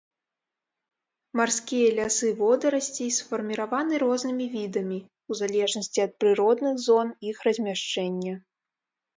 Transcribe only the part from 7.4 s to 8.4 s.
размяшчэння.